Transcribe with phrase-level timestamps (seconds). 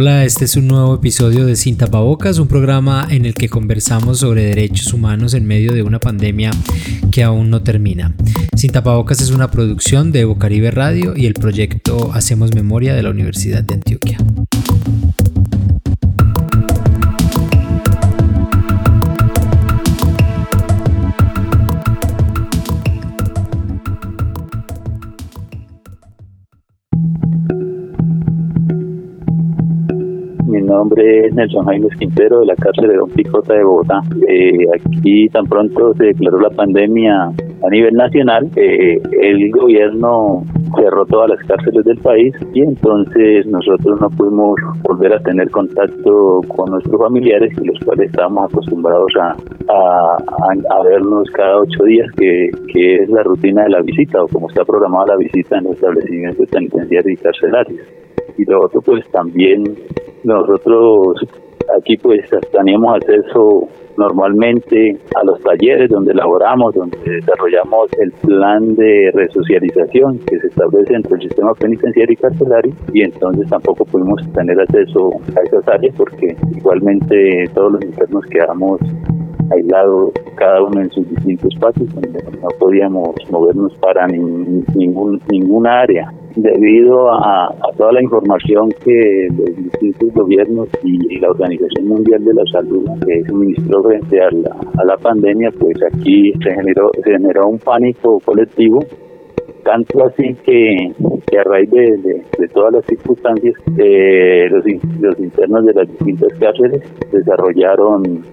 [0.00, 4.20] Hola, este es un nuevo episodio de Sin Tapabocas, un programa en el que conversamos
[4.20, 6.52] sobre derechos humanos en medio de una pandemia
[7.10, 8.14] que aún no termina.
[8.54, 13.02] Sin Tapabocas es una producción de Evo Caribe Radio y el proyecto Hacemos Memoria de
[13.02, 14.18] la Universidad de Antioquia.
[30.78, 34.00] Nombre es Nelson Jaime Quintero de la cárcel de Don Picota de Bogotá.
[34.28, 37.32] Eh, aquí tan pronto se declaró la pandemia
[37.64, 40.44] a nivel nacional, eh, el gobierno
[40.76, 46.40] cerró todas las cárceles del país y entonces nosotros no pudimos volver a tener contacto
[46.46, 49.34] con nuestros familiares los cuales estábamos acostumbrados a,
[49.68, 54.48] a, vernos cada ocho días, que, que, es la rutina de la visita o como
[54.48, 57.80] está programada la visita en los establecimientos penitenciarios y carcelarios.
[58.36, 59.64] Y lo otro pues también
[60.24, 61.22] nosotros
[61.76, 62.20] aquí pues
[62.52, 70.38] teníamos acceso normalmente a los talleres donde elaboramos, donde desarrollamos el plan de resocialización que
[70.38, 75.40] se establece entre el sistema penitenciario y carcelario y entonces tampoco pudimos tener acceso a
[75.42, 78.80] esas áreas porque igualmente todos los internos quedamos
[79.50, 86.12] aislados cada uno en sus distintos espacios no podíamos movernos para ningún, ninguna área.
[86.36, 92.44] Debido a, toda la información que los distintos gobiernos y, la Organización Mundial de la
[92.52, 97.48] Salud que suministró frente a la, a la pandemia, pues aquí se generó, se generó
[97.48, 98.80] un pánico colectivo
[99.64, 100.92] tanto así que,
[101.38, 104.64] a raíz de, todas las circunstancias, eh, los,
[105.00, 106.82] los internos de las distintas cárceles
[107.12, 108.24] desarrollaron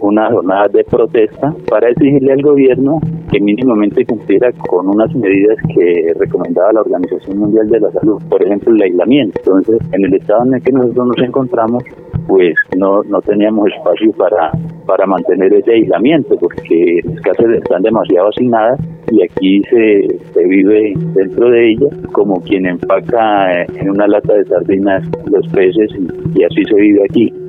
[0.00, 3.00] una jornada de protesta para exigirle al gobierno
[3.30, 8.42] que mínimamente cumpliera con unas medidas que recomendaba la Organización Mundial de la Salud, por
[8.42, 9.40] ejemplo el aislamiento.
[9.44, 11.82] Entonces, en el estado en el que nosotros nos encontramos,
[12.26, 14.52] pues no, no teníamos espacio para,
[14.86, 18.80] para mantener ese aislamiento, porque las casas están demasiado asignadas
[19.10, 24.44] y aquí se, se vive dentro de ella como quien empaca en una lata de
[24.44, 25.90] sardinas los peces
[26.34, 27.43] y así se vive aquí.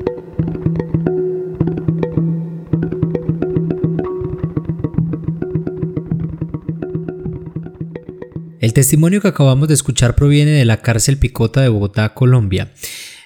[8.66, 12.72] El testimonio que acabamos de escuchar proviene de la cárcel Picota de Bogotá, Colombia.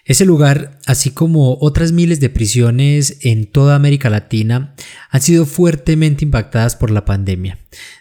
[0.04, 4.76] Ese lugar, así como otras miles de prisiones en toda América Latina,
[5.10, 7.58] han sido fuertemente impactadas por la pandemia,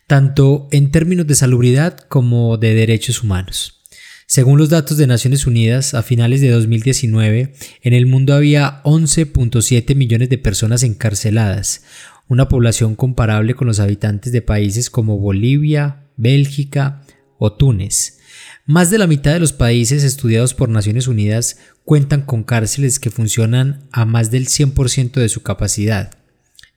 [0.08, 3.84] tanto en términos de salubridad como de derechos humanos.
[4.26, 9.94] Según los datos de Naciones Unidas, a finales de 2019, en el mundo había 11.7
[9.94, 11.84] millones de personas encarceladas,
[12.26, 17.04] una población comparable con los habitantes de países como Bolivia, Bélgica,
[17.38, 18.18] o Túnez.
[18.66, 23.10] Más de la mitad de los países estudiados por Naciones Unidas cuentan con cárceles que
[23.10, 26.18] funcionan a más del 100% de su capacidad.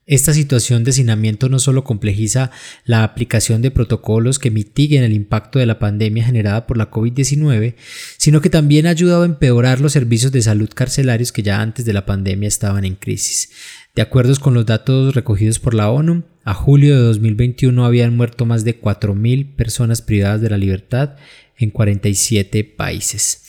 [0.07, 2.49] Esta situación de hacinamiento no solo complejiza
[2.85, 7.75] la aplicación de protocolos que mitiguen el impacto de la pandemia generada por la COVID-19,
[8.17, 11.85] sino que también ha ayudado a empeorar los servicios de salud carcelarios que ya antes
[11.85, 13.51] de la pandemia estaban en crisis.
[13.95, 18.45] De acuerdo con los datos recogidos por la ONU, a julio de 2021 habían muerto
[18.45, 21.15] más de 4.000 personas privadas de la libertad
[21.57, 23.41] en 47 países.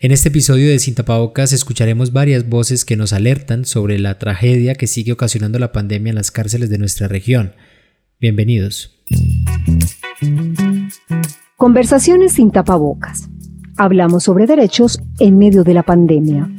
[0.00, 4.74] En este episodio de Sin Tapabocas escucharemos varias voces que nos alertan sobre la tragedia
[4.74, 7.54] que sigue ocasionando la pandemia en las cárceles de nuestra región.
[8.20, 8.98] Bienvenidos.
[11.56, 13.28] Conversaciones sin tapabocas.
[13.76, 16.50] Hablamos sobre derechos en medio de la pandemia.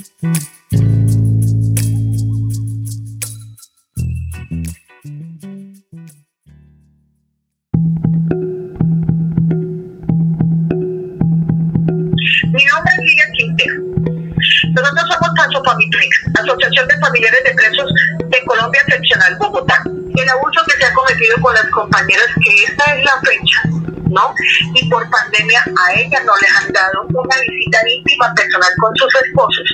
[16.35, 17.89] Asociación de Familiares de Presos
[18.29, 19.81] de Colombia Seccional Bogotá.
[20.15, 23.61] El abuso que se ha cometido con las compañeras, que esta es la fecha,
[24.09, 24.33] ¿no?
[24.75, 29.15] Y por pandemia a ellas no les han dado una visita íntima personal con sus
[29.23, 29.65] esposos,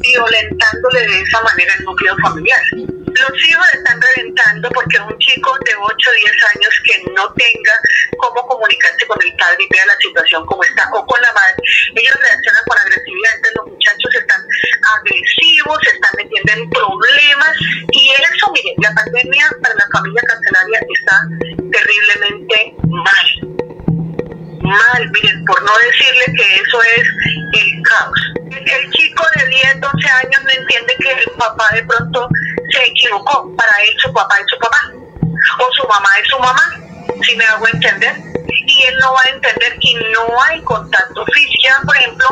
[0.00, 2.60] violentándole de esa manera el núcleo familiar.
[3.20, 7.72] Los hijos están reventando porque un chico de 8 o 10 años que no tenga
[8.18, 11.56] cómo comunicarse con el padre y vea la situación como está, o con la madre,
[11.94, 14.42] ellos reaccionan con agresividad, los muchachos están
[15.00, 17.56] agresivos, se están metiendo en problemas
[17.92, 21.16] y eso, miren, la pandemia para la familia carcelaria está
[21.72, 23.26] terriblemente mal.
[24.60, 27.06] Mal, miren, por no decirle que eso es
[27.62, 28.20] el caos.
[28.50, 32.28] El chico de 10, 12 años no entiende que el papá de pronto
[32.70, 33.54] se equivocó.
[33.56, 34.92] Para él su papá es su papá.
[35.58, 36.62] O su mamá es su mamá,
[37.22, 38.16] si me hago entender.
[38.48, 41.56] Y ¿quién no va a entender que no hay contacto físico?
[41.84, 42.26] por ejemplo,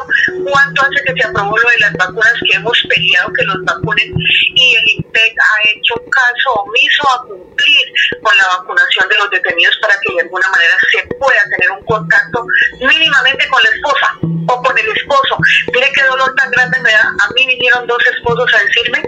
[0.51, 4.15] ¿cuánto hace que se aprobó lo de las vacunas que hemos peleado que los vacunen
[4.55, 7.87] y el INPEC ha hecho caso omiso a cumplir
[8.23, 11.85] con la vacunación de los detenidos para que de alguna manera se pueda tener un
[11.85, 12.47] contacto
[12.81, 15.39] mínimamente con la esposa o con el esposo?
[15.73, 17.13] Mire qué dolor tan grande me da.
[17.21, 19.03] A mí vinieron dos esposos a decirme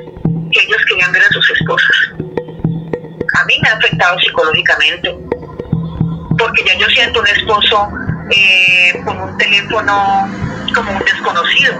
[0.56, 1.96] que ellos querían ver a sus esposas.
[3.38, 5.14] A mí me ha afectado psicológicamente
[6.38, 7.88] porque ya yo siento un esposo
[8.30, 10.28] eh, con un teléfono
[10.74, 11.74] como un desconocido.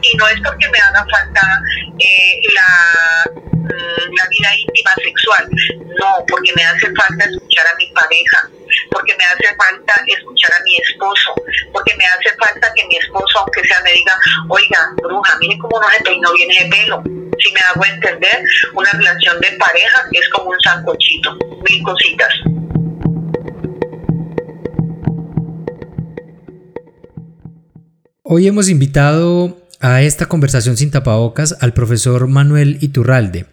[0.00, 1.40] Y no es porque me haga falta
[1.98, 5.48] eh, la, mm, la vida íntima sexual,
[5.98, 8.48] no, porque me hace falta escuchar a mi pareja,
[8.92, 11.34] porque me hace falta escuchar a mi esposo,
[11.72, 14.16] porque me hace falta que mi esposo, aunque sea, me diga,
[14.48, 17.02] oiga, bruja, mire cómo no se peinó bien ese pelo.
[17.40, 18.42] Si me hago entender,
[18.74, 21.38] una relación de pareja es como un sancochito,
[21.68, 22.28] mil cositas.
[28.24, 33.46] Hoy hemos invitado a esta conversación sin tapabocas al profesor Manuel Iturralde.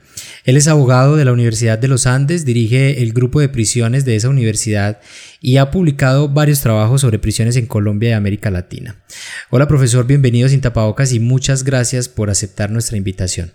[0.46, 4.16] Él es abogado de la Universidad de los Andes, dirige el grupo de prisiones de
[4.16, 5.00] esa universidad
[5.42, 9.04] y ha publicado varios trabajos sobre prisiones en Colombia y América Latina.
[9.52, 13.54] Hola profesor, bienvenido sin tapabocas y muchas gracias por aceptar nuestra invitación.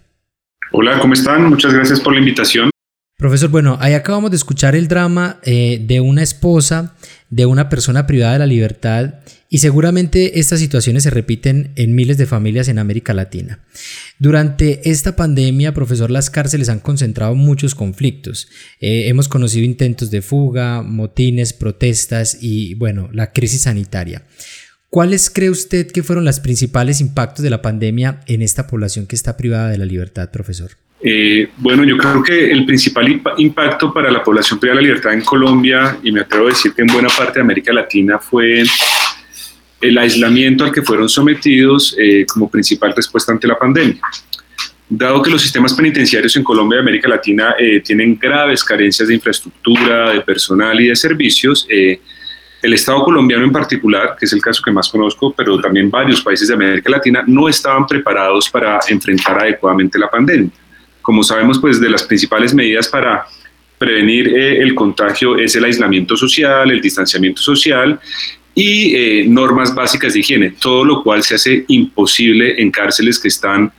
[0.72, 1.48] Hola, ¿cómo están?
[1.48, 2.70] Muchas gracias por la invitación.
[3.16, 6.94] Profesor, bueno, ahí acabamos de escuchar el drama eh, de una esposa
[7.28, 9.14] de una persona privada de la libertad
[9.48, 13.64] y seguramente estas situaciones se repiten en miles de familias en América Latina.
[14.20, 18.48] Durante esta pandemia, profesor, las cárceles han concentrado muchos conflictos.
[18.80, 24.24] Eh, hemos conocido intentos de fuga, motines, protestas y, bueno, la crisis sanitaria.
[24.90, 29.14] ¿Cuáles cree usted que fueron los principales impactos de la pandemia en esta población que
[29.14, 30.72] está privada de la libertad, profesor?
[31.00, 35.12] Eh, bueno, yo creo que el principal impacto para la población privada de la libertad
[35.14, 38.64] en Colombia, y me atrevo a decir que en buena parte de América Latina, fue
[39.80, 44.00] el aislamiento al que fueron sometidos eh, como principal respuesta ante la pandemia.
[44.88, 49.14] Dado que los sistemas penitenciarios en Colombia y América Latina eh, tienen graves carencias de
[49.14, 51.64] infraestructura, de personal y de servicios,
[52.62, 56.20] el Estado colombiano en particular, que es el caso que más conozco, pero también varios
[56.20, 60.50] países de América Latina, no estaban preparados para enfrentar adecuadamente la pandemia.
[61.00, 63.26] Como sabemos, pues de las principales medidas para
[63.78, 67.98] prevenir el contagio es el aislamiento social, el distanciamiento social
[68.54, 73.28] y eh, normas básicas de higiene, todo lo cual se hace imposible en cárceles que
[73.28, 73.72] están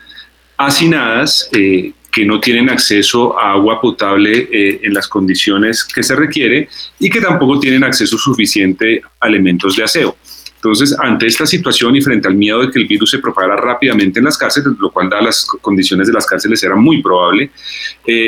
[0.58, 6.16] hacinadas, eh, que no tienen acceso a agua potable eh, en las condiciones que se
[6.16, 6.68] requiere
[7.00, 10.18] y que tampoco tienen acceso suficiente a elementos de aseo.
[10.56, 14.20] Entonces, ante esta situación y frente al miedo de que el virus se propagara rápidamente
[14.20, 17.50] en las cárceles, lo cual, dadas las condiciones de las cárceles, era muy probable,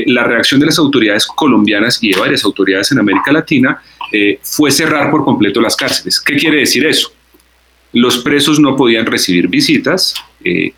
[0.07, 3.79] la reacción de las autoridades colombianas y de varias autoridades en América Latina
[4.15, 6.21] eh, fue cerrar por completo las cárceles.
[6.21, 7.11] ¿Qué quiere decir eso?
[7.93, 10.13] Los presos no podían recibir visitas.
[10.43, 10.71] Eh,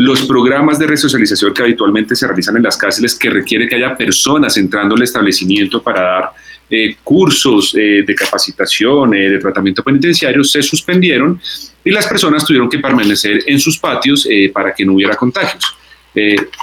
[0.00, 3.94] los programas de resocialización que habitualmente se realizan en las cárceles, que requiere que haya
[3.94, 6.30] personas entrando al establecimiento para dar
[6.70, 11.38] eh, cursos de capacitación, de tratamiento penitenciario, se suspendieron
[11.84, 15.76] y las personas tuvieron que permanecer en sus patios para que no hubiera contagios.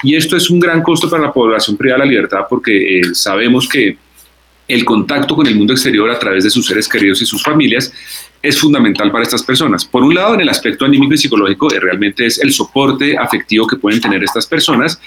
[0.02, 3.70] y esto es un gran costo para la población privada de la libertad porque sabemos
[3.70, 3.98] que
[4.68, 7.94] el contacto con el mundo exterior a través de sus seres queridos y sus familias
[8.42, 9.86] es fundamental para estas personas.
[9.86, 13.68] Por un lado, en el aspecto anímico y psicológico, eh, realmente es el soporte afectivo
[13.68, 15.00] que pueden tener estas personas,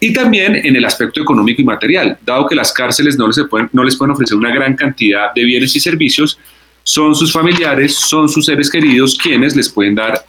[0.00, 3.68] y también en el aspecto económico y material, dado que las cárceles no les pueden,
[3.72, 6.38] no les pueden ofrecer una gran cantidad de bienes y servicios,
[6.82, 10.24] son sus familiares, son sus seres queridos quienes les pueden dar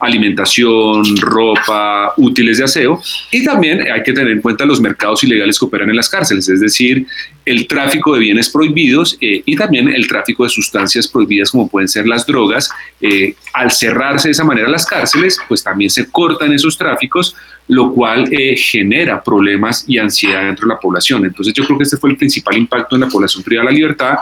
[0.00, 5.58] alimentación, ropa, útiles de aseo y también hay que tener en cuenta los mercados ilegales
[5.58, 7.06] que operan en las cárceles, es decir,
[7.44, 11.88] el tráfico de bienes prohibidos eh, y también el tráfico de sustancias prohibidas como pueden
[11.88, 12.70] ser las drogas.
[13.00, 17.34] Eh, al cerrarse de esa manera las cárceles, pues también se cortan esos tráficos,
[17.68, 21.24] lo cual eh, genera problemas y ansiedad dentro de la población.
[21.24, 23.76] Entonces yo creo que este fue el principal impacto en la población privada de la
[23.76, 24.14] libertad,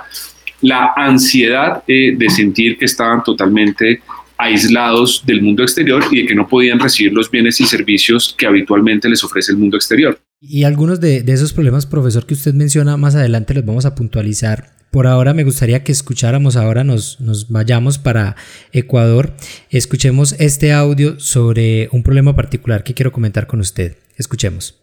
[0.61, 4.03] la ansiedad de sentir que estaban totalmente
[4.39, 8.47] aislados del mundo exterior y de que no podían recibir los bienes y servicios que
[8.47, 10.19] habitualmente les ofrece el mundo exterior.
[10.41, 14.77] Y algunos de, esos problemas, profesor, que usted menciona más adelante los vamos a puntualizar.
[14.93, 18.37] Por ahora me gustaría que escucháramos, ahora nos, nos vayamos para
[18.73, 19.35] Ecuador,
[19.69, 23.97] escuchemos este audio sobre un problema particular que quiero comentar con usted.
[24.17, 24.81] Escuchemos.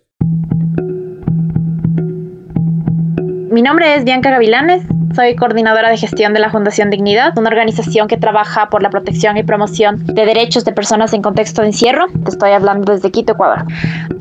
[3.52, 4.84] Mi nombre es Bianca Gavilanes,
[5.16, 9.38] soy coordinadora de gestión de la Fundación Dignidad, una organización que trabaja por la protección
[9.38, 12.08] y promoción de derechos de personas en contexto de encierro.
[12.24, 13.66] Te estoy hablando desde Quito, Ecuador.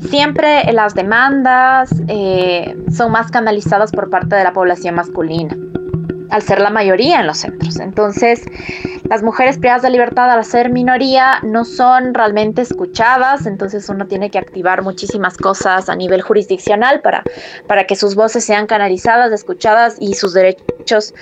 [0.09, 5.55] Siempre las demandas eh, son más canalizadas por parte de la población masculina
[6.29, 7.79] al ser la mayoría en los centros.
[7.79, 8.43] Entonces,
[9.09, 14.29] las mujeres privadas de libertad al ser minoría no son realmente escuchadas, entonces uno tiene
[14.29, 17.23] que activar muchísimas cosas a nivel jurisdiccional para,
[17.67, 21.13] para que sus voces sean canalizadas, escuchadas y sus derechos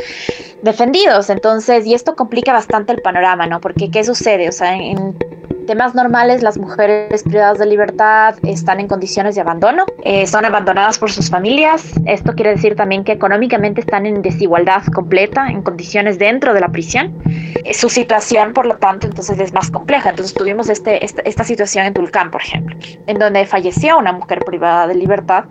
[0.61, 1.29] defendidos.
[1.29, 3.59] Entonces, y esto complica bastante el panorama, ¿no?
[3.59, 4.49] Porque ¿qué sucede?
[4.49, 5.17] O sea, en
[5.65, 10.99] temas normales, las mujeres privadas de libertad están en condiciones de abandono, eh, son abandonadas
[10.99, 11.91] por sus familias.
[12.05, 16.69] Esto quiere decir también que económicamente están en desigualdad completa, en condiciones dentro de la
[16.69, 17.17] prisión.
[17.73, 20.11] Su situación, por lo tanto, entonces es más compleja.
[20.11, 22.77] Entonces tuvimos este, esta, esta situación en Tulcán, por ejemplo,
[23.07, 25.45] en donde falleció una mujer privada de libertad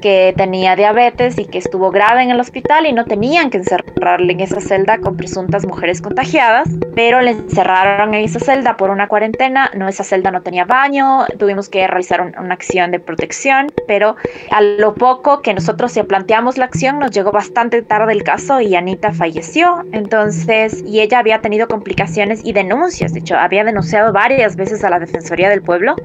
[0.00, 4.32] que tenía diabetes y que estuvo grave en el hospital y no tenían que encerrarle
[4.32, 9.08] en esa celda con presuntas mujeres contagiadas, pero le encerraron en esa celda por una
[9.08, 9.70] cuarentena.
[9.74, 14.16] No, esa celda no tenía baño, tuvimos que realizar una acción de protección, pero
[14.50, 18.60] a lo poco que nosotros se planteamos la acción nos llegó bastante tarde el caso
[18.60, 24.12] y Anita falleció, entonces, y ella había tenido complicaciones y denuncias, de hecho, había denunciado
[24.12, 25.96] varias veces a la Defensoría del Pueblo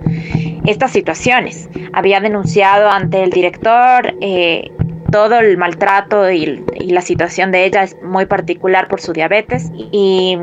[0.65, 3.82] estas situaciones, había denunciado ante el director,
[4.21, 4.71] eh,
[5.11, 10.37] todo el maltrato y, la situación de ella es muy particular por su diabetes y,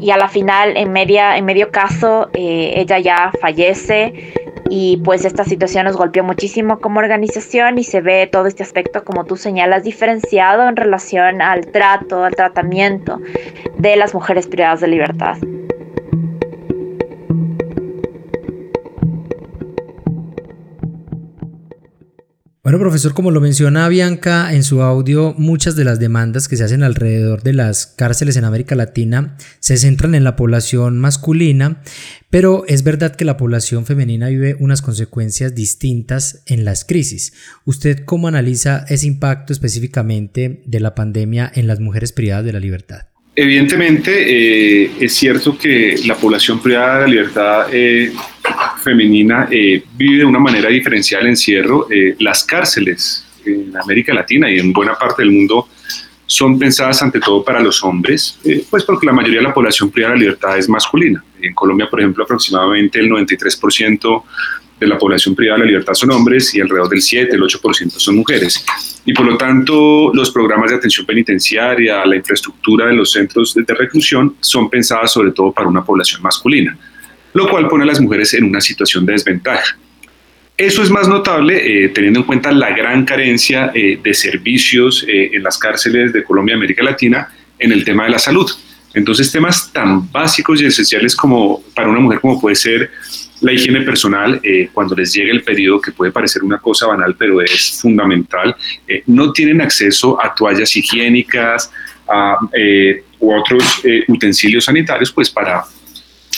[0.00, 4.32] y a la final en, media, en medio caso eh, ella ya fallece
[4.68, 9.04] y pues esta situación nos golpeó muchísimo como organización y se ve todo este aspecto
[9.04, 13.20] como tú señalas diferenciado en relación al trato, al tratamiento
[13.78, 15.38] de las mujeres privadas de libertad.
[22.70, 26.62] Bueno, profesor, como lo menciona Bianca en su audio, muchas de las demandas que se
[26.62, 31.82] hacen alrededor de las cárceles en América Latina se centran en la población masculina,
[32.30, 37.32] pero es verdad que la población femenina vive unas consecuencias distintas en las crisis.
[37.64, 42.60] ¿Usted cómo analiza ese impacto específicamente de la pandemia en las mujeres privadas de la
[42.60, 43.08] libertad?
[43.34, 48.12] Evidentemente, eh, es cierto que la población privada de la libertad eh,
[48.82, 51.86] femenina eh, vive de una manera diferencial el encierro.
[52.18, 55.68] las cárceles en América Latina y en buena parte del mundo
[56.26, 58.38] son pensadas ante todo para los hombres,
[58.70, 61.24] pues porque la mayoría de la población privada de la libertad es masculina.
[61.42, 64.22] En Colombia, por ejemplo, aproximadamente el 93%
[64.80, 67.90] de la población privada de la libertad son hombres y alrededor del 7, el 8%
[67.90, 68.64] son mujeres.
[69.04, 73.74] Y por lo tanto, los programas de atención penitenciaria, la infraestructura de los centros de
[73.74, 76.78] reclusión son pensadas sobre todo para una población masculina,
[77.32, 79.76] lo cual pone a las mujeres en una situación de desventaja.
[80.56, 85.30] Eso es más notable eh, teniendo en cuenta la gran carencia eh, de servicios eh,
[85.32, 88.50] en las cárceles de Colombia y América Latina en el tema de la salud.
[88.92, 92.90] Entonces, temas tan básicos y esenciales como para una mujer como puede ser
[93.40, 97.14] la higiene personal, eh, cuando les llega el periodo, que puede parecer una cosa banal,
[97.18, 98.54] pero es fundamental,
[98.86, 101.70] eh, no tienen acceso a toallas higiénicas
[102.08, 105.64] a, eh, u otros utensilios sanitarios, pues para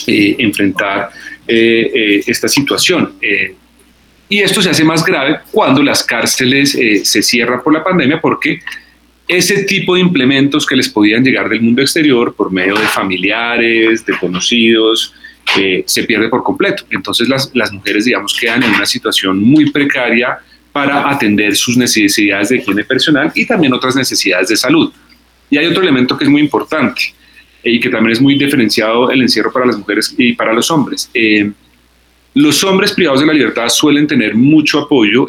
[0.07, 1.11] enfrentar
[1.47, 3.15] esta situación.
[4.29, 8.61] y esto se hace más grave cuando las cárceles se cierran por la pandemia porque
[9.29, 14.05] ese tipo de implementos que les podían llegar del mundo exterior por medio de familiares,
[14.05, 15.15] de conocidos,
[15.59, 16.85] eh, se pierde por completo.
[16.91, 20.39] Entonces las, las mujeres, digamos, quedan en una situación muy precaria
[20.73, 24.93] para atender sus necesidades de higiene personal y también otras necesidades de salud.
[25.51, 27.22] Y hay otro elemento que es muy importante eh,
[27.65, 31.11] y que también es muy diferenciado el encierro para las mujeres y para los hombres.
[31.15, 31.51] Eh,
[32.35, 35.27] los hombres privados de la libertad suelen tener mucho apoyo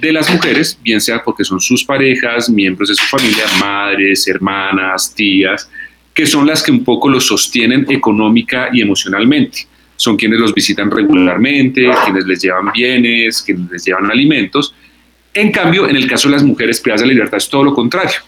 [0.00, 5.14] de las mujeres, bien sea porque son sus parejas, miembros de su familia, madres, hermanas,
[5.14, 5.68] tías,
[6.14, 9.66] que son las que un poco los sostienen económica y emocionalmente.
[9.96, 14.74] Son quienes los visitan regularmente, quienes les llevan bienes, quienes les llevan alimentos.
[15.34, 17.74] En cambio, en el caso de las mujeres privadas de la libertad es todo lo
[17.74, 18.20] contrario.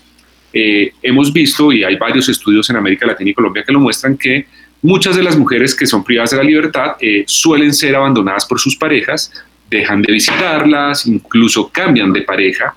[0.52, 4.16] Eh, hemos visto, y hay varios estudios en América Latina y Colombia que lo muestran,
[4.16, 4.46] que
[4.82, 8.58] muchas de las mujeres que son privadas de la libertad eh, suelen ser abandonadas por
[8.58, 9.32] sus parejas,
[9.68, 12.74] dejan de visitarlas, incluso cambian de pareja,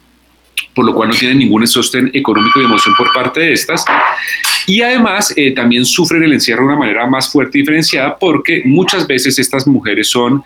[0.75, 3.83] por lo cual no tienen ningún sostén económico y emoción por parte de estas.
[4.67, 8.61] Y además eh, también sufren el encierro de una manera más fuerte y diferenciada porque
[8.65, 10.43] muchas veces estas mujeres son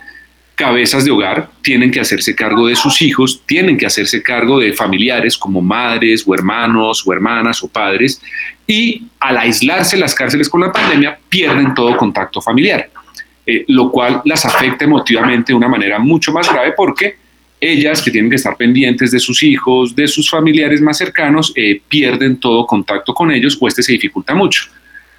[0.58, 4.72] cabezas de hogar, tienen que hacerse cargo de sus hijos, tienen que hacerse cargo de
[4.72, 8.20] familiares como madres o hermanos o hermanas o padres
[8.66, 12.90] y al aislarse las cárceles con la pandemia pierden todo contacto familiar,
[13.46, 17.14] eh, lo cual las afecta emotivamente de una manera mucho más grave porque
[17.60, 21.80] ellas que tienen que estar pendientes de sus hijos, de sus familiares más cercanos, eh,
[21.88, 24.62] pierden todo contacto con ellos o este se dificulta mucho.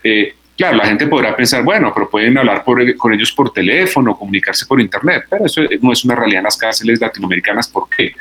[0.03, 4.66] Eh, claro, la gente podrá pensar, bueno, pero pueden hablar con ellos por teléfono, comunicarse
[4.66, 7.70] por internet, pero eso no es una realidad en las cárceles latinoamericanas.
[7.70, 8.13] ¿Por qué?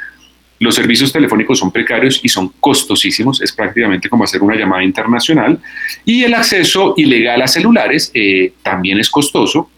[0.60, 5.58] Los servicios telefónicos son precarios y son costosísimos, es prácticamente como hacer una llamada internacional.
[6.04, 9.68] Y el acceso ilegal a celulares eh, también es costoso.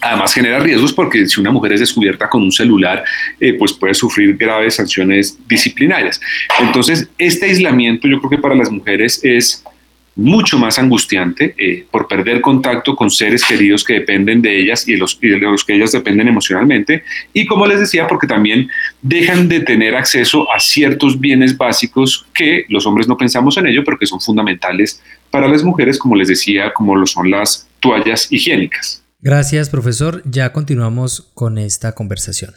[0.00, 3.04] Además genera riesgos porque si una mujer es descubierta con un celular,
[3.38, 6.18] eh, pues puede sufrir graves sanciones disciplinarias.
[6.60, 9.62] Entonces, este aislamiento yo creo que para las mujeres es
[10.16, 14.92] mucho más angustiante eh, por perder contacto con seres queridos que dependen de ellas y
[14.92, 17.04] de, los, y de los que ellas dependen emocionalmente.
[17.32, 18.68] Y como les decía, porque también
[19.02, 23.82] dejan de tener acceso a ciertos bienes básicos que los hombres no pensamos en ello,
[23.84, 28.30] pero que son fundamentales para las mujeres, como les decía, como lo son las toallas
[28.30, 29.02] higiénicas.
[29.22, 30.22] Gracias, profesor.
[30.24, 32.54] Ya continuamos con esta conversación.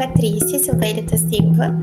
[0.00, 1.78] Patrícia Silveira da Silva.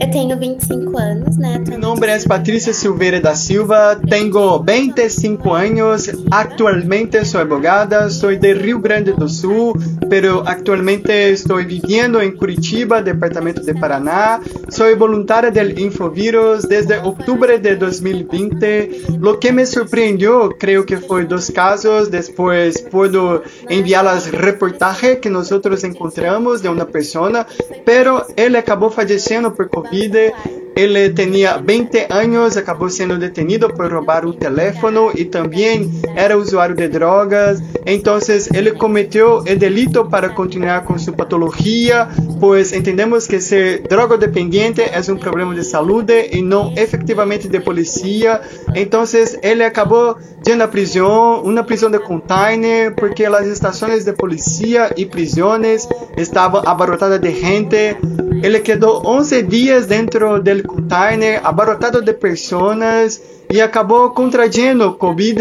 [0.00, 1.62] Eu tenho 25 anos, né?
[1.68, 8.54] Mi nombre es Patricia Silveira da Silva, tengo 25 años, actualmente soy abogada, soy de
[8.54, 9.74] Rio Grande do Sul,
[10.08, 14.40] pero actualmente estoy viviendo en Curitiba, departamento de Paraná.
[14.68, 19.02] Soy voluntaria del Infovirus desde octubre de 2020.
[19.20, 22.10] Lo que me sorprendió, creo que fue dos casos.
[22.10, 27.46] Después puedo enviar las reportajes que nosotros encontramos de una persona
[27.84, 29.89] pero ele acabou falecendo por Covid.
[29.92, 30.32] E, de,
[30.76, 36.74] Ele tinha 20 anos, acabou sendo detenido por roubar o telefone e também era usuário
[36.74, 37.60] de drogas.
[37.84, 38.18] Então,
[38.54, 42.08] ele cometeu o delito para continuar com sua patologia,
[42.38, 48.40] pois entendemos que ser drogodependente é um problema de saúde e não efetivamente de polícia.
[48.74, 49.04] Então,
[49.42, 50.16] ele acabou
[50.56, 57.20] na prisão, uma prisão de container, porque as estações de polícia e prisões estavam abarrotadas
[57.20, 57.96] de gente.
[58.42, 63.20] Ele quedou 11 dias dentro do container, abarrotado de pessoas
[63.50, 65.40] e acabou contraindo Covid.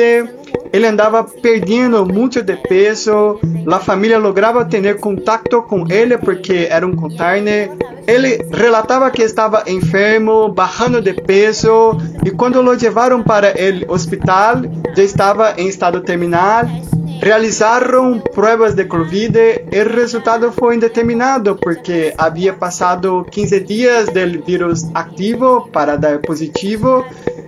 [0.72, 3.40] Ele andava perdendo muito de peso.
[3.72, 7.72] A família lograva ter contato com ele porque era um container.
[8.08, 13.54] Ele relatava que estava enfermo, bajando de peso e quando o levaram para
[13.88, 14.62] o hospital
[14.96, 16.66] já estava em estado terminal
[17.22, 19.38] realizaram provas de Covid
[19.72, 26.20] e o resultado foi indeterminado porque havia passado 15 dias do vírus ativo para dar
[26.20, 27.06] positivo.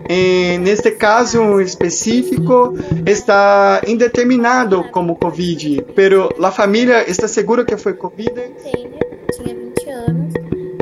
[0.10, 7.94] E neste caso específico está indeterminado como Covid, pero a família está segura que foi
[7.94, 8.32] Covid?
[8.34, 9.00] Tenho,
[9.32, 10.34] tinha 20 anos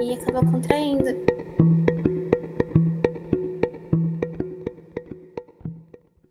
[0.02, 1.29] e acabou contraindo.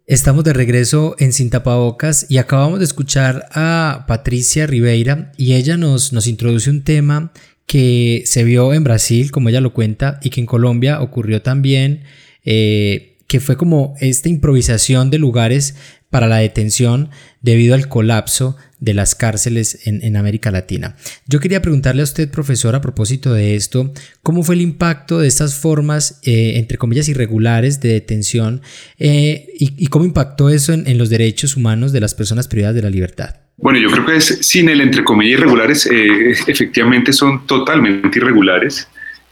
[0.08, 5.76] Estamos de regreso en Sin Tapabocas y acabamos de escuchar a Patricia Ribeira y ella
[5.76, 7.30] nos, nos introduce un tema
[7.66, 12.04] que se vio en Brasil, como ella lo cuenta, y que en Colombia ocurrió también,
[12.42, 15.74] eh, que fue como esta improvisación de lugares
[16.08, 20.96] para la detención debido al colapso de las cárceles en, América Latina.
[21.26, 25.26] Yo quería preguntarle a usted, profesor, a propósito de esto, ¿cómo fue el impacto de
[25.26, 28.62] estas formas, eh, entre comillas, irregulares de detención
[28.98, 32.90] eh, y, cómo impactó eso en, los derechos humanos de las personas privadas de la
[32.90, 33.36] libertad?
[33.56, 38.86] Bueno, yo creo que es, sin el entre comillas irregulares, eh, efectivamente son totalmente irregulares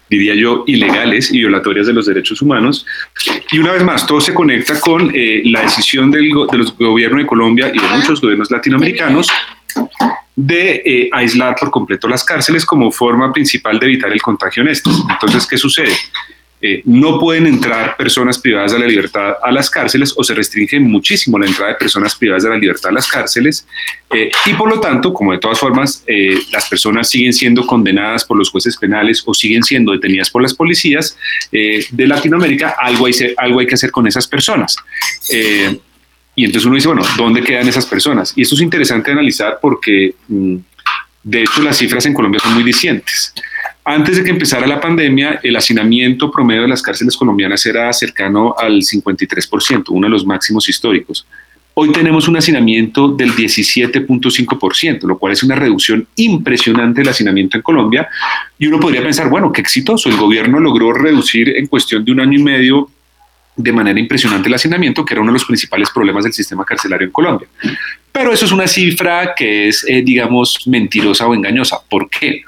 [0.09, 2.87] diría yo, ilegales y violatorias de los derechos humanos.
[3.51, 7.21] Y una vez más, todo se conecta con eh, la decisión del, de los gobiernos
[7.23, 9.29] de Colombia y de muchos gobiernos latinoamericanos
[10.35, 14.69] de eh, aislar por completo las cárceles como forma principal de evitar el contagio en
[14.69, 15.03] estas.
[15.09, 15.95] Entonces, ¿qué sucede?
[16.63, 20.81] Eh, no pueden entrar personas privadas de la libertad a las cárceles o se restringe
[20.81, 23.67] muchísimo la entrada de personas privadas de la libertad a las cárceles
[24.11, 28.25] eh, y por lo tanto, como de todas formas, eh, las personas siguen siendo condenadas
[28.25, 31.19] por los jueces penales o siguen siendo detenidas por las policías
[31.51, 34.77] de Latinoamérica, algo hay, algo hay que hacer con esas personas.
[36.35, 38.33] y entonces uno dice, bueno, ¿dónde quedan esas personas?
[38.35, 40.57] Y esto es interesante analizar porque, mm,
[41.23, 43.35] de hecho, las cifras en Colombia son muy discientes.
[43.89, 48.53] Antes de que empezara la pandemia, el hacinamiento promedio de las cárceles colombianas era cercano
[48.59, 51.25] al 53%, uno de los máximos históricos.
[51.75, 57.63] Hoy tenemos un hacinamiento del 17.5%, lo cual es una reducción impresionante del hacinamiento en
[57.63, 58.09] Colombia.
[58.59, 62.19] Y uno podría pensar, bueno, qué exitoso, el gobierno logró reducir en cuestión de un
[62.19, 62.91] año y medio
[63.55, 67.07] de manera impresionante el hacinamiento, que era uno de los principales problemas del sistema carcelario
[67.07, 67.47] en Colombia.
[68.11, 71.79] Pero eso es una cifra que es, eh, digamos, mentirosa o engañosa.
[71.89, 72.43] ¿Por qué?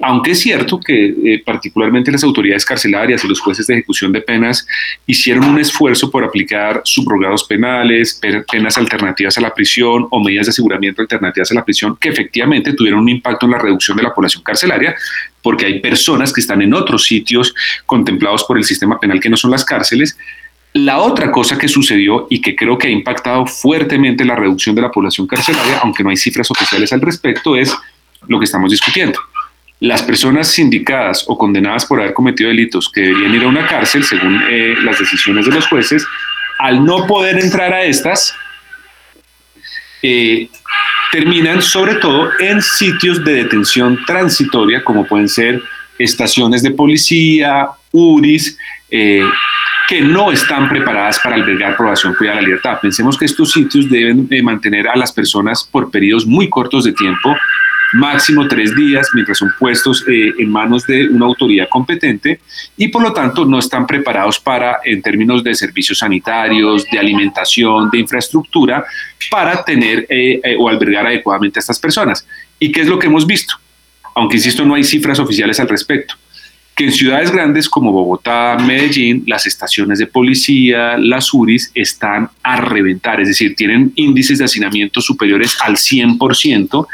[0.00, 4.20] Aunque es cierto que eh, particularmente las autoridades carcelarias y los jueces de ejecución de
[4.20, 4.64] penas
[5.06, 10.50] hicieron un esfuerzo por aplicar subrogados penales, penas alternativas a la prisión o medidas de
[10.50, 14.14] aseguramiento alternativas a la prisión que efectivamente tuvieron un impacto en la reducción de la
[14.14, 14.94] población carcelaria,
[15.42, 17.52] porque hay personas que están en otros sitios
[17.84, 20.16] contemplados por el sistema penal que no son las cárceles.
[20.74, 24.82] La otra cosa que sucedió y que creo que ha impactado fuertemente la reducción de
[24.82, 27.74] la población carcelaria, aunque no hay cifras oficiales al respecto, es
[28.28, 29.18] lo que estamos discutiendo
[29.80, 34.02] las personas sindicadas o condenadas por haber cometido delitos que deberían ir a una cárcel,
[34.02, 36.04] según eh, las decisiones de los jueces,
[36.58, 38.34] al no poder entrar a estas,
[40.02, 40.48] eh,
[41.12, 45.62] terminan sobre todo en sitios de detención transitoria, como pueden ser
[45.98, 48.58] estaciones de policía, URIs,
[48.90, 49.22] eh,
[49.88, 52.78] que no están preparadas para albergar probación, cuidado de la libertad.
[52.82, 57.34] Pensemos que estos sitios deben mantener a las personas por periodos muy cortos de tiempo
[57.94, 62.40] máximo tres días mientras son puestos eh, en manos de una autoridad competente
[62.76, 67.90] y por lo tanto no están preparados para, en términos de servicios sanitarios, de alimentación,
[67.90, 68.84] de infraestructura,
[69.30, 72.26] para tener eh, eh, o albergar adecuadamente a estas personas.
[72.58, 73.54] ¿Y qué es lo que hemos visto?
[74.14, 76.14] Aunque, insisto, no hay cifras oficiales al respecto
[76.78, 82.60] que en ciudades grandes como Bogotá, Medellín, las estaciones de policía, las URIs, están a
[82.60, 86.86] reventar, es decir, tienen índices de hacinamiento superiores al 100%,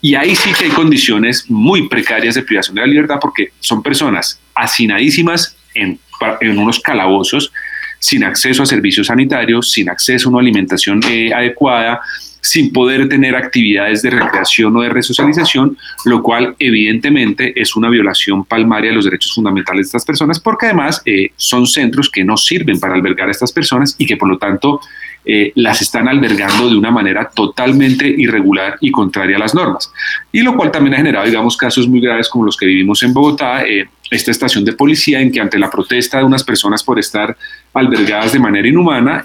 [0.00, 3.82] y ahí sí que hay condiciones muy precarias de privación de la libertad porque son
[3.82, 5.98] personas hacinadísimas en,
[6.40, 7.52] en unos calabozos,
[7.98, 12.00] sin acceso a servicios sanitarios, sin acceso a una alimentación eh, adecuada,
[12.42, 18.44] sin poder tener actividades de recreación o de resocialización, lo cual evidentemente es una violación
[18.44, 22.36] palmaria de los derechos fundamentales de estas personas, porque además eh, son centros que no
[22.36, 24.80] sirven para albergar a estas personas y que por lo tanto
[25.24, 29.92] eh, las están albergando de una manera totalmente irregular y contraria a las normas.
[30.32, 33.14] Y lo cual también ha generado, digamos, casos muy graves como los que vivimos en
[33.14, 36.98] Bogotá, eh, esta estación de policía en que ante la protesta de unas personas por
[36.98, 37.36] estar
[37.72, 39.22] albergadas de manera inhumana,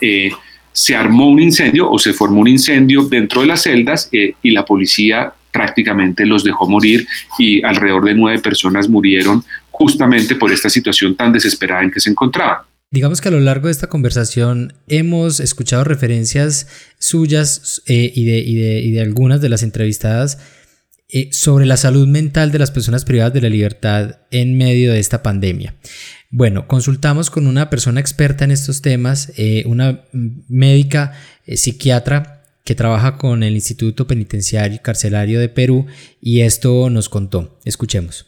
[0.77, 4.51] se armó un incendio o se formó un incendio dentro de las celdas eh, y
[4.51, 7.07] la policía prácticamente los dejó morir
[7.39, 12.11] y alrededor de nueve personas murieron justamente por esta situación tan desesperada en que se
[12.11, 12.59] encontraban.
[12.91, 16.67] Digamos que a lo largo de esta conversación hemos escuchado referencias
[16.99, 20.37] suyas eh, y, de, algunas de las entrevistadas
[21.09, 24.99] eh, sobre la salud mental de las personas privadas de la libertad en medio de
[24.99, 25.73] esta pandemia.
[26.29, 31.13] Bueno, consultamos con una persona experta en estos temas, eh, una médica
[31.45, 35.85] eh, psiquiatra que trabaja con el Instituto Penitenciario y Carcelario de Perú
[36.19, 37.57] y esto nos contó.
[37.63, 38.25] Escuchemos.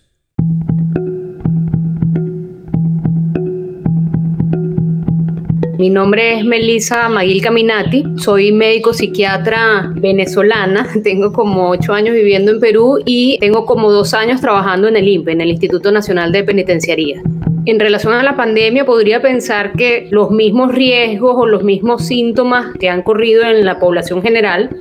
[5.78, 12.52] Mi nombre es Melissa Maguil Caminati, soy médico psiquiatra venezolana, tengo como ocho años viviendo
[12.52, 16.32] en Perú y tengo como dos años trabajando en el INPE, en el Instituto Nacional
[16.32, 17.22] de Penitenciaría.
[17.69, 22.75] En relación a la pandemia, podría pensar que los mismos riesgos o los mismos síntomas
[22.79, 24.75] que han corrido en la población general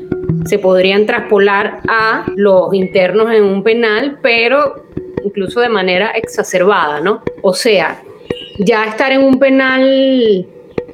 [0.46, 4.86] se podrían traspolar a los internos en un penal, pero
[5.22, 7.22] incluso de manera exacerbada, ¿no?
[7.42, 8.00] O sea,
[8.58, 10.46] ya estar en un penal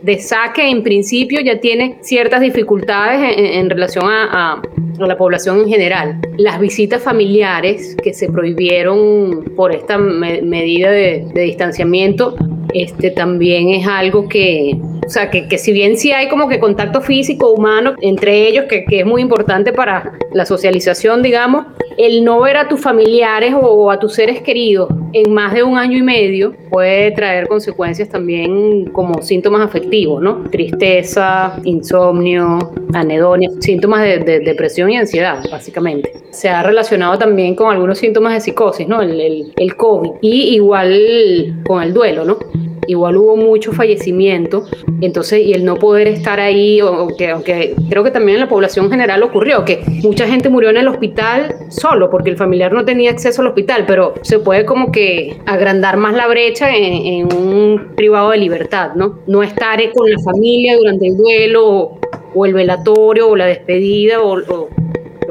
[0.05, 4.61] de saque en principio ya tiene ciertas dificultades en, relación a,
[4.99, 6.21] la población en general.
[6.37, 12.37] Las visitas familiares que se prohibieron por esta medida de distanciamiento
[12.75, 16.59] este, también es algo que, o sea, que, que, si bien sí hay como que
[16.59, 22.25] contacto físico humano entre ellos, que, que, es muy importante para la socialización, digamos, el
[22.25, 25.97] no ver a tus familiares o a tus seres queridos en más de un año
[25.97, 30.43] y medio puede traer consecuencias también como síntomas afectivos, ¿no?
[30.51, 36.13] Tristeza, insomnio, anedonia, síntomas de, de depresión y ansiedad, básicamente.
[36.31, 39.01] Se ha relacionado también con algunos síntomas de psicosis, ¿no?
[39.01, 42.39] El, el, el COVID y igual con el duelo, ¿no?
[42.87, 44.65] Igual hubo mucho fallecimiento,
[45.01, 48.91] entonces, y el no poder estar ahí, aunque, aunque creo que también en la población
[48.91, 53.11] general ocurrió, que mucha gente murió en el hospital solo, porque el familiar no tenía
[53.11, 58.31] acceso al hospital, pero se puede como que agrandar más la brecha en, un privado
[58.31, 59.21] de libertad, ¿no?
[59.27, 61.99] No estar con la familia durante el duelo
[62.35, 64.69] o, el velatorio o la despedida o lo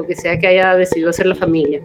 [0.06, 1.80] que sea que haya decidido hacer la familia.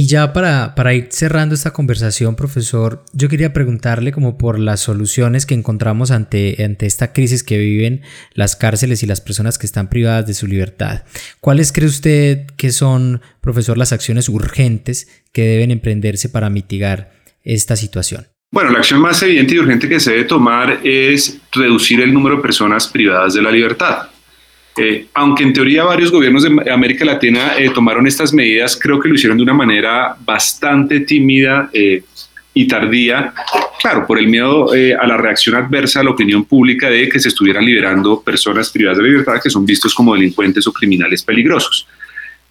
[0.00, 4.80] Y ya para, para, ir cerrando esta conversación, profesor, yo quería preguntarle como por las
[4.80, 8.00] soluciones que encontramos ante, ante esta crisis que viven
[8.32, 11.02] las cárceles y las personas que están privadas de su libertad.
[11.40, 17.76] ¿Cuáles cree usted que son, profesor, las acciones urgentes que deben emprenderse para mitigar esta
[17.76, 18.26] situación?
[18.50, 22.36] Bueno, la acción más evidente y urgente que se debe tomar es reducir el número
[22.36, 24.08] de personas privadas de la libertad.
[24.82, 29.10] Eh, aunque en teoría varios gobiernos de América Latina eh, tomaron estas medidas, creo que
[29.10, 32.02] lo hicieron de una manera bastante tímida eh,
[32.54, 33.34] y tardía,
[33.78, 37.28] claro, por el miedo a la reacción adversa a la opinión pública de que se
[37.28, 41.86] estuvieran liberando personas privadas de libertad que son vistos como delincuentes o criminales peligrosos.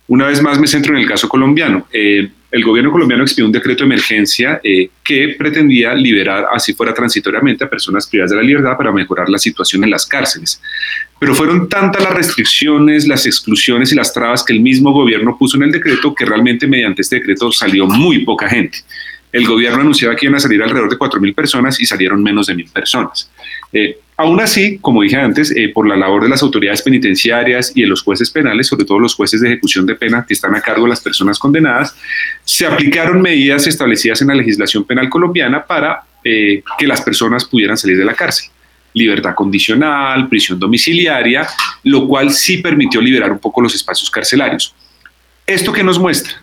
[0.10, 1.88] Una vez más me centro en el caso colombiano.
[1.94, 6.96] Eh, el gobierno colombiano expidió un decreto de emergencia eh, que pretendía liberar, así fuera
[6.96, 10.60] transitoriamente, a personas privadas de la libertad para mejorar la situación en las cárceles.
[11.20, 15.58] Pero fueron tantas las restricciones, las exclusiones y las trabas que el mismo gobierno puso
[15.58, 18.80] en el decreto que realmente mediante este decreto salió muy poca gente.
[19.32, 22.56] El gobierno anunciaba que iban a salir alrededor de 4.000 personas y salieron menos de
[22.56, 23.30] 1.000 personas.
[23.72, 27.82] Eh, aún así, como dije antes, eh, por la labor de las autoridades penitenciarias y
[27.82, 30.62] de los jueces penales, sobre todo los jueces de ejecución de pena que están a
[30.62, 31.96] cargo de las personas condenadas,
[32.44, 37.78] se aplicaron medidas establecidas en la legislación penal colombiana para eh, que las personas pudieran
[37.78, 38.50] salir de la cárcel.
[38.94, 41.48] Libertad condicional, prisión domiciliaria,
[41.84, 44.74] lo cual sí permitió liberar un poco los espacios carcelarios.
[45.46, 46.42] ¿Esto qué nos muestra?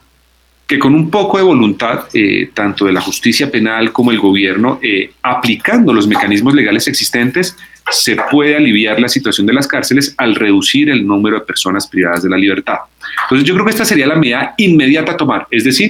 [0.66, 4.81] Que con un poco de voluntad, eh, tanto de la justicia penal como el gobierno,
[4.83, 7.57] eh, aplicando los mecanismos legales existentes,
[7.88, 12.24] se puede aliviar la situación de las cárceles al reducir el número de personas privadas
[12.24, 12.79] de la libertad.
[13.22, 15.88] Entonces yo creo que esta sería la medida inmediata a tomar, es decir,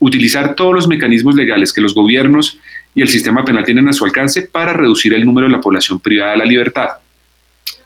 [0.00, 2.58] utilizar todos los mecanismos legales que los gobiernos
[2.94, 6.00] y el sistema penal tienen a su alcance para reducir el número de la población
[6.00, 6.88] privada de la libertad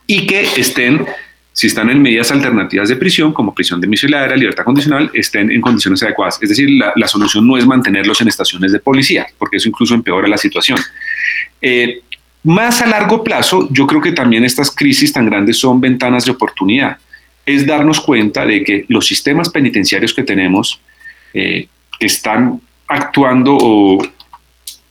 [0.06, 1.06] y que estén
[1.52, 6.02] si están en medidas alternativas de prisión, como prisión domiciliaria, libertad condicional, estén en condiciones
[6.02, 6.38] adecuadas.
[6.40, 10.28] Es decir, la, solución no es mantenerlos en estaciones de policía, porque eso incluso empeora
[10.28, 10.78] la situación.
[11.60, 12.00] Eh,
[12.44, 16.30] más a largo plazo, yo creo que también estas crisis tan grandes son ventanas de
[16.30, 16.96] oportunidad.
[17.44, 20.80] Es darnos cuenta de que los sistemas penitenciarios que tenemos,
[21.34, 24.02] eh, están actuando o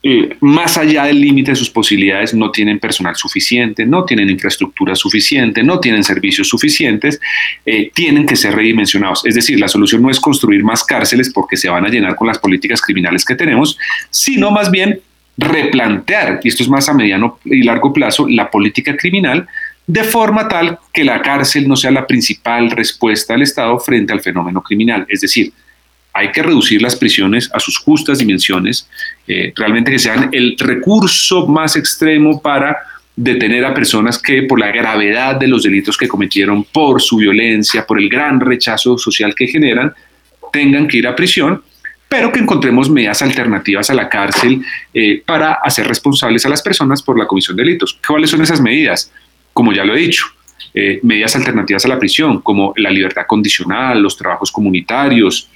[0.02, 4.96] eh, más allá del límite de sus posibilidades, no tienen personal suficiente, no tienen infraestructura
[4.96, 7.20] suficiente, no tienen servicios suficientes,
[7.66, 9.26] eh, tienen que ser redimensionados.
[9.26, 12.28] Es decir, la solución no es construir más cárceles porque se van a llenar con
[12.28, 13.78] las políticas criminales que tenemos,
[14.10, 15.02] sino más bien
[15.38, 19.48] replantear, y esto es más a mediano y largo plazo, la política criminal
[19.90, 24.22] de forma tal que la cárcel no sea la principal respuesta del Estado frente al
[24.22, 25.06] fenómeno criminal.
[25.10, 25.52] Es decir,
[26.14, 28.90] hay que reducir las prisiones a sus justas dimensiones,
[29.28, 32.78] eh, realmente que sean el recurso más extremo para
[33.16, 37.86] detener a personas que por la gravedad de los delitos que cometieron, por su violencia,
[37.86, 39.94] por el gran rechazo social que generan,
[40.52, 41.62] tengan que ir a prisión,
[42.08, 44.62] pero que encontremos medidas alternativas a la cárcel
[44.94, 48.00] eh, para hacer responsables a las personas por la comisión de delitos.
[48.06, 49.12] ¿Cuáles son esas medidas?
[49.54, 50.26] Como ya lo he dicho,
[50.74, 55.50] eh, medidas alternativas a la prisión, como la libertad condicional, los trabajos comunitarios,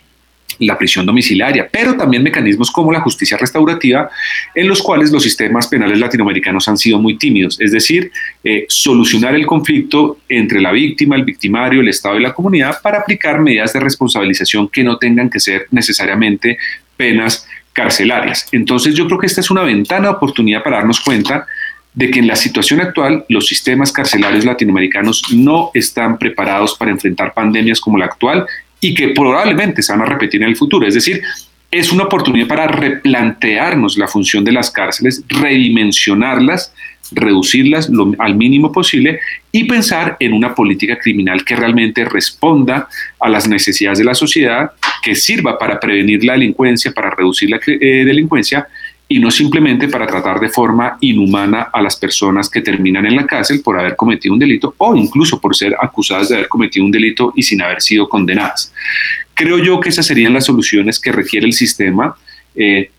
[0.59, 4.09] la prisión domiciliaria, pero también mecanismos como la justicia restaurativa,
[4.53, 8.11] en los cuales los sistemas penales latinoamericanos han sido muy tímidos, es decir,
[8.43, 12.99] eh, solucionar el conflicto entre la víctima, el victimario, el Estado y la comunidad para
[12.99, 16.57] aplicar medidas de responsabilización que no tengan que ser necesariamente
[16.95, 18.47] penas carcelarias.
[18.51, 21.45] Entonces yo creo que esta es una ventana de oportunidad para darnos cuenta
[21.93, 27.33] de que en la situación actual los sistemas carcelarios latinoamericanos no están preparados para enfrentar
[27.33, 28.47] pandemias como la actual
[28.83, 30.85] y que probablemente se van a repetir en el futuro.
[30.85, 31.21] Es decir,
[31.71, 36.73] es una oportunidad para replantearnos la función de las cárceles, redimensionarlas,
[37.11, 39.21] reducirlas al mínimo posible
[39.53, 44.71] y pensar en una política criminal que realmente responda a las necesidades de la sociedad,
[45.01, 48.67] que sirva para prevenir la delincuencia, para reducir la eh, delincuencia
[49.07, 53.25] y no simplemente para tratar de forma inhumana a las personas que terminan en la
[53.25, 56.91] cárcel por haber cometido un delito o incluso por ser acusadas de haber cometido un
[56.91, 58.73] delito y sin haber sido condenadas.
[59.33, 62.15] Creo yo que esas serían las soluciones que requiere el sistema.
[62.55, 62.89] Eh,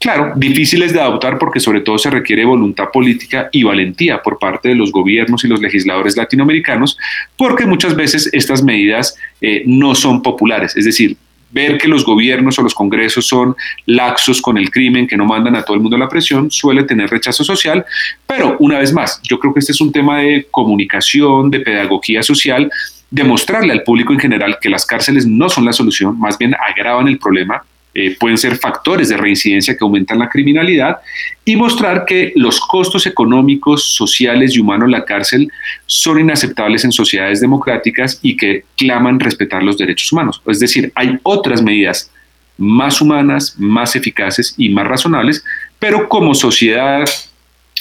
[0.00, 4.70] claro, difíciles de adoptar porque sobre todo se requiere voluntad política y valentía por parte
[4.70, 6.98] de los gobiernos y los legisladores latinoamericanos,
[7.36, 10.76] porque muchas veces estas medidas eh, no son populares.
[10.76, 11.16] Es decir,
[11.54, 15.54] ver que los gobiernos o los congresos son laxos con el crimen, que no mandan
[15.54, 17.86] a todo el mundo a la presión, suele tener rechazo social,
[18.26, 22.22] pero una vez más, yo creo que este es un tema de comunicación, de pedagogía
[22.22, 22.70] social,
[23.08, 27.06] demostrarle al público en general que las cárceles no son la solución, más bien agravan
[27.06, 27.64] el problema,
[27.94, 30.96] eh, pueden ser factores de reincidencia que aumentan la criminalidad
[31.44, 35.50] y mostrar que los costos económicos, sociales y humanos de la cárcel
[35.86, 40.42] son inaceptables en sociedades democráticas y que claman respetar los derechos humanos.
[40.46, 42.10] Es decir, hay otras medidas
[42.56, 45.44] más humanas, más eficaces y más razonables,
[45.78, 47.08] pero como sociedad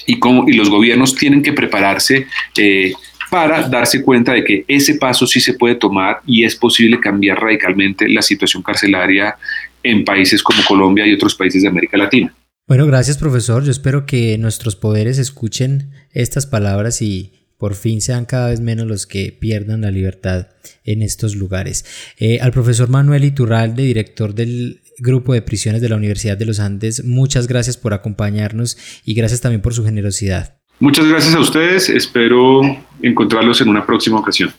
[0.06, 2.94] y, como, y los gobiernos tienen que prepararse eh,
[3.30, 7.42] para darse cuenta de que ese paso sí se puede tomar y es posible cambiar
[7.42, 9.36] radicalmente la situación carcelaria
[9.84, 12.34] en países como Colombia y otros países de América Latina.
[12.68, 13.64] Bueno, gracias profesor.
[13.64, 18.88] Yo espero que nuestros poderes escuchen estas palabras y por fin sean cada vez menos
[18.88, 20.48] los que pierdan la libertad
[20.84, 21.86] en estos lugares.
[22.18, 26.60] Eh, al profesor Manuel Iturralde, director del Grupo de Prisiones de la Universidad de los
[26.60, 30.58] Andes, muchas gracias por acompañarnos y gracias también por su generosidad.
[30.80, 32.62] Muchas gracias a ustedes, espero
[33.02, 34.52] encontrarlos en una próxima ocasión.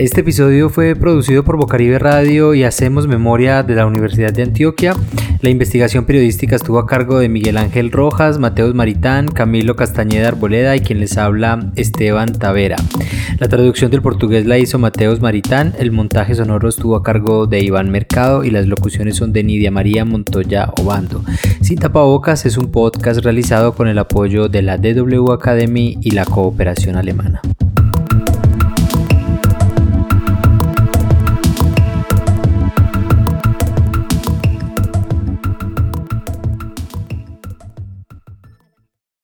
[0.00, 4.94] Este episodio fue producido por Bocaribe Radio y Hacemos Memoria de la Universidad de Antioquia.
[5.42, 10.74] La investigación periodística estuvo a cargo de Miguel Ángel Rojas, Mateus Maritán, Camilo Castañeda Arboleda
[10.74, 12.76] y quien les habla Esteban Tavera.
[13.38, 17.60] La traducción del portugués la hizo Mateus Maritán, el montaje sonoro estuvo a cargo de
[17.60, 21.22] Iván Mercado y las locuciones son de Nidia María Montoya Obando.
[21.60, 26.24] Sin tapabocas es un podcast realizado con el apoyo de la DW Academy y la
[26.24, 27.42] cooperación alemana.